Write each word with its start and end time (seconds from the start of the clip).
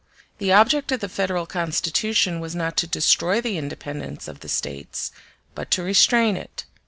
The 0.39 0.51
object 0.51 0.91
of 0.91 0.99
the 0.99 1.07
Federal 1.07 1.45
Constitution 1.45 2.39
was 2.39 2.55
not 2.55 2.75
to 2.77 2.87
destroy 2.87 3.39
the 3.39 3.59
independence 3.59 4.27
of 4.27 4.39
the 4.39 4.49
States, 4.49 5.11
but 5.53 5.69
to 5.69 5.83
restrain 5.83 6.35
it. 6.35 6.65